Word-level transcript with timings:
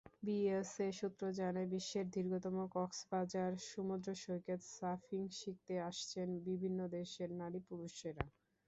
BSA 0.23 0.87
সূত্র 0.99 1.23
জানায়, 1.39 1.71
বিশ্বের 1.73 2.05
দীর্ঘতম 2.15 2.55
কক্সবাজার 2.75 3.51
সমুদ্রসৈকতে 3.69 4.53
সার্ফিং 4.71 5.21
শিখতে 5.39 5.73
আসছেন 5.89 6.27
বিভিন্ন 6.47 6.79
দেশের 6.95 7.29
নারী-পুরুষেরা। 7.41 8.25